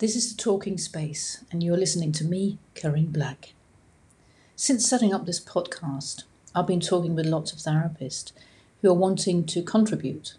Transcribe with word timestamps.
This 0.00 0.16
is 0.16 0.34
the 0.34 0.42
Talking 0.42 0.78
Space, 0.78 1.44
and 1.52 1.62
you're 1.62 1.76
listening 1.76 2.10
to 2.12 2.24
me, 2.24 2.56
Karine 2.74 3.12
Black. 3.12 3.52
Since 4.56 4.88
setting 4.88 5.12
up 5.12 5.26
this 5.26 5.44
podcast, 5.44 6.22
I've 6.54 6.66
been 6.66 6.80
talking 6.80 7.14
with 7.14 7.26
lots 7.26 7.52
of 7.52 7.58
therapists 7.58 8.32
who 8.80 8.88
are 8.88 8.94
wanting 8.94 9.44
to 9.44 9.62
contribute. 9.62 10.36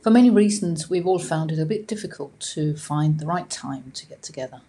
For 0.00 0.10
many 0.10 0.30
reasons, 0.30 0.88
we've 0.88 1.08
all 1.08 1.18
found 1.18 1.50
it 1.50 1.58
a 1.58 1.66
bit 1.66 1.88
difficult 1.88 2.38
to 2.54 2.76
find 2.76 3.18
the 3.18 3.26
right 3.26 3.50
time 3.50 3.90
to 3.94 4.06
get 4.06 4.22
together, 4.22 4.60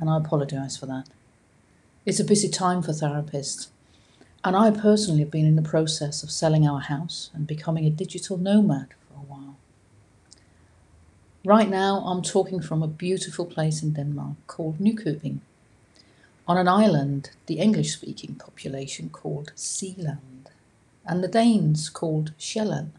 and 0.00 0.10
I 0.10 0.16
apologise 0.16 0.76
for 0.76 0.86
that. 0.86 1.06
It's 2.04 2.18
a 2.18 2.24
busy 2.24 2.48
time 2.48 2.82
for 2.82 2.90
therapists, 2.90 3.68
and 4.42 4.56
I 4.56 4.72
personally 4.72 5.20
have 5.20 5.30
been 5.30 5.46
in 5.46 5.54
the 5.54 5.62
process 5.62 6.24
of 6.24 6.32
selling 6.32 6.66
our 6.66 6.80
house 6.80 7.30
and 7.32 7.46
becoming 7.46 7.86
a 7.86 7.90
digital 7.90 8.38
nomad 8.38 8.88
for 9.08 9.14
a 9.14 9.24
while. 9.24 9.55
Right 11.46 11.70
now, 11.70 11.98
I'm 11.98 12.22
talking 12.22 12.60
from 12.60 12.82
a 12.82 12.88
beautiful 12.88 13.46
place 13.46 13.80
in 13.80 13.92
Denmark 13.92 14.34
called 14.48 14.80
Nykøbing, 14.80 15.38
on 16.48 16.58
an 16.58 16.66
island 16.66 17.30
the 17.46 17.60
English 17.60 17.92
speaking 17.92 18.34
population 18.34 19.10
called 19.10 19.52
Zealand, 19.56 20.50
and 21.04 21.22
the 21.22 21.28
Danes 21.28 21.88
called 21.88 22.32
Sjælland. 22.36 22.90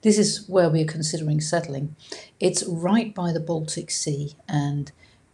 This 0.00 0.16
is 0.16 0.48
where 0.48 0.70
we're 0.70 0.86
considering 0.86 1.42
settling. 1.42 1.96
It's 2.40 2.64
right 2.64 3.14
by 3.14 3.30
the 3.30 3.40
Baltic 3.40 3.90
Sea, 3.90 4.32
and 4.48 4.90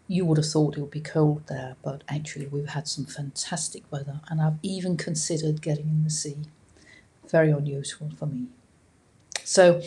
you 0.08 0.24
would 0.24 0.38
have 0.38 0.48
thought 0.48 0.76
it 0.76 0.80
would 0.80 0.90
be 0.90 1.00
cold 1.00 1.46
there, 1.46 1.76
but 1.84 2.02
actually, 2.08 2.48
we've 2.48 2.70
had 2.70 2.88
some 2.88 3.04
fantastic 3.04 3.84
weather, 3.92 4.18
and 4.28 4.40
I've 4.40 4.58
even 4.64 4.96
considered 4.96 5.62
getting 5.62 5.88
in 5.88 6.02
the 6.02 6.10
sea. 6.10 6.38
Very 7.30 7.52
unusual 7.52 8.10
for 8.18 8.26
me. 8.26 8.46
So, 9.44 9.80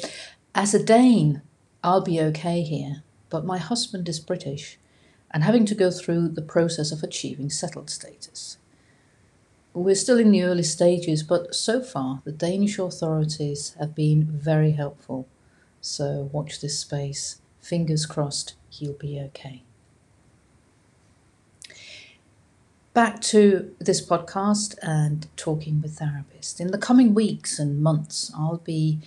as 0.55 0.73
a 0.73 0.81
Dane, 0.81 1.41
I'll 1.83 2.01
be 2.01 2.21
okay 2.21 2.61
here, 2.61 3.03
but 3.29 3.45
my 3.45 3.57
husband 3.57 4.07
is 4.07 4.19
British 4.19 4.77
and 5.31 5.43
having 5.43 5.65
to 5.65 5.75
go 5.75 5.89
through 5.89 6.29
the 6.29 6.41
process 6.41 6.91
of 6.91 7.01
achieving 7.01 7.49
settled 7.49 7.89
status. 7.89 8.57
We're 9.73 9.95
still 9.95 10.19
in 10.19 10.31
the 10.31 10.43
early 10.43 10.63
stages, 10.63 11.23
but 11.23 11.55
so 11.55 11.81
far 11.81 12.21
the 12.25 12.31
Danish 12.31 12.77
authorities 12.77 13.75
have 13.79 13.95
been 13.95 14.25
very 14.25 14.71
helpful. 14.71 15.27
So 15.79 16.29
watch 16.31 16.59
this 16.59 16.77
space. 16.77 17.41
Fingers 17.61 18.05
crossed 18.05 18.55
he'll 18.69 18.93
be 18.93 19.19
okay. 19.19 19.63
Back 22.93 23.21
to 23.21 23.73
this 23.79 24.05
podcast 24.05 24.75
and 24.81 25.27
talking 25.37 25.81
with 25.81 25.97
therapists. 25.97 26.59
In 26.59 26.71
the 26.71 26.77
coming 26.77 27.13
weeks 27.13 27.57
and 27.57 27.81
months, 27.81 28.31
I'll 28.35 28.57
be 28.57 28.99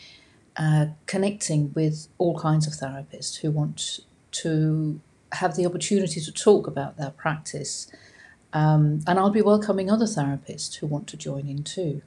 uh, 0.56 0.86
connecting 1.06 1.72
with 1.74 2.08
all 2.18 2.38
kinds 2.38 2.66
of 2.66 2.72
therapists 2.72 3.40
who 3.40 3.50
want 3.50 4.00
to 4.30 5.00
have 5.32 5.56
the 5.56 5.66
opportunity 5.66 6.20
to 6.20 6.32
talk 6.32 6.66
about 6.66 6.96
their 6.96 7.10
practice. 7.10 7.90
Um, 8.52 9.00
and 9.06 9.18
I'll 9.18 9.30
be 9.30 9.42
welcoming 9.42 9.90
other 9.90 10.06
therapists 10.06 10.76
who 10.76 10.86
want 10.86 11.08
to 11.08 11.16
join 11.16 11.48
in 11.48 11.64
too. 11.64 12.02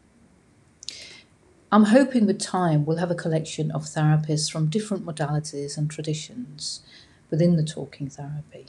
I'm 1.72 1.86
hoping 1.86 2.26
with 2.26 2.40
time 2.40 2.86
we'll 2.86 2.98
have 2.98 3.12
a 3.12 3.16
collection 3.16 3.72
of 3.72 3.84
therapists 3.84 4.50
from 4.50 4.68
different 4.68 5.06
modalities 5.06 5.78
and 5.78 5.90
traditions 5.90 6.82
within 7.30 7.58
the 7.58 7.64
talking 7.64 8.10
therapy 8.10 8.68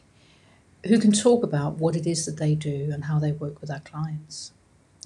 who 0.86 0.98
can 0.98 1.12
talk 1.12 1.42
about 1.42 1.74
what 1.74 1.96
it 1.96 2.06
is 2.06 2.26
that 2.26 2.38
they 2.38 2.54
do 2.54 2.90
and 2.92 3.04
how 3.04 3.18
they 3.18 3.32
work 3.32 3.60
with 3.60 3.70
our 3.70 3.80
clients. 3.80 4.52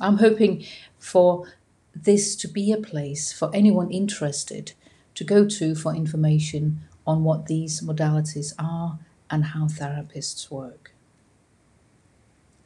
I'm 0.01 0.19
hoping 0.19 0.65
for 0.99 1.47
this 1.95 2.37
to 2.37 2.49
be 2.49 2.73
a 2.73 2.79
place 2.79 3.33
for 3.33 3.51
anyone 3.55 3.91
interested 3.91 4.73
to 5.15 5.25
go 5.25 5.47
to 5.47 5.75
for 5.75 5.95
information 5.95 6.81
on 7.07 7.25
what 7.25 7.47
these 7.47 7.81
modalities 7.81 8.53
are 8.59 8.99
and 9.31 9.47
how 9.47 9.67
therapists 9.67 10.51
work. 10.51 10.93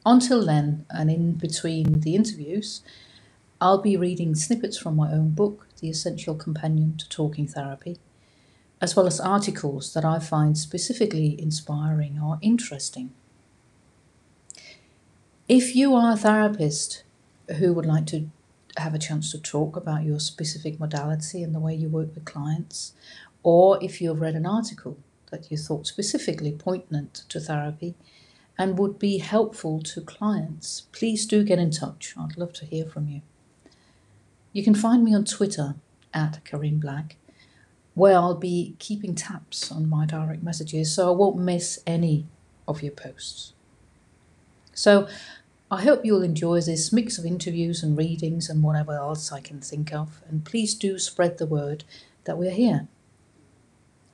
Until 0.05 0.45
then, 0.45 0.85
and 0.89 1.11
in 1.11 1.33
between 1.33 1.99
the 2.01 2.15
interviews, 2.15 2.81
I'll 3.59 3.81
be 3.81 3.97
reading 3.97 4.35
snippets 4.35 4.77
from 4.77 4.95
my 4.95 5.11
own 5.11 5.31
book, 5.31 5.67
The 5.81 5.89
Essential 5.89 6.35
Companion 6.35 6.95
to 6.97 7.09
Talking 7.09 7.47
Therapy, 7.47 7.97
as 8.79 8.95
well 8.95 9.07
as 9.07 9.19
articles 9.19 9.93
that 9.93 10.05
I 10.05 10.19
find 10.19 10.57
specifically 10.57 11.35
inspiring 11.41 12.19
or 12.21 12.37
interesting. 12.41 13.11
If 15.49 15.75
you 15.75 15.95
are 15.95 16.13
a 16.13 16.17
therapist 16.17 17.03
who 17.57 17.73
would 17.73 17.85
like 17.85 18.05
to 18.07 18.29
have 18.79 18.93
a 18.93 18.99
chance 18.99 19.31
to 19.31 19.39
talk 19.39 19.75
about 19.75 20.03
your 20.03 20.19
specific 20.19 20.79
modality 20.79 21.43
and 21.43 21.53
the 21.53 21.59
way 21.59 21.73
you 21.73 21.89
work 21.89 22.13
with 22.13 22.25
clients, 22.25 22.93
or 23.43 23.81
if 23.83 24.01
you've 24.01 24.21
read 24.21 24.35
an 24.35 24.45
article 24.45 24.97
that 25.31 25.51
you 25.51 25.57
thought 25.57 25.87
specifically 25.87 26.51
poignant 26.51 27.13
to 27.29 27.39
therapy 27.39 27.95
and 28.57 28.77
would 28.77 28.97
be 28.97 29.19
helpful 29.19 29.81
to 29.81 30.01
clients, 30.01 30.87
please 30.91 31.25
do 31.25 31.43
get 31.43 31.59
in 31.59 31.71
touch. 31.71 32.15
I'd 32.17 32.37
love 32.37 32.53
to 32.53 32.65
hear 32.65 32.85
from 32.85 33.07
you. 33.07 33.21
You 34.53 34.63
can 34.63 34.75
find 34.75 35.03
me 35.03 35.13
on 35.13 35.25
Twitter 35.25 35.75
at 36.13 36.43
Karine 36.43 36.79
Black, 36.79 37.17
where 37.93 38.15
I'll 38.15 38.35
be 38.35 38.75
keeping 38.79 39.15
tabs 39.15 39.71
on 39.71 39.89
my 39.89 40.05
direct 40.05 40.43
messages 40.43 40.93
so 40.93 41.07
I 41.07 41.15
won't 41.15 41.37
miss 41.37 41.79
any 41.85 42.25
of 42.67 42.81
your 42.81 42.93
posts. 42.93 43.53
So 44.73 45.07
I 45.69 45.81
hope 45.81 46.05
you'll 46.05 46.23
enjoy 46.23 46.61
this 46.61 46.93
mix 46.93 47.17
of 47.17 47.25
interviews 47.25 47.83
and 47.83 47.97
readings 47.97 48.49
and 48.49 48.63
whatever 48.63 48.93
else 48.93 49.33
I 49.33 49.41
can 49.41 49.59
think 49.59 49.93
of, 49.93 50.21
and 50.29 50.45
please 50.45 50.73
do 50.73 50.97
spread 50.97 51.39
the 51.39 51.45
word 51.45 51.83
that 52.23 52.37
we're 52.37 52.51
here. 52.51 52.87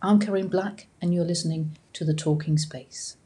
I'm 0.02 0.20
Karine 0.20 0.50
Black, 0.50 0.88
and 1.00 1.14
you're 1.14 1.24
listening 1.24 1.78
to 1.94 2.06
The 2.06 2.16
Talking 2.16 2.58
Space. 2.58 3.18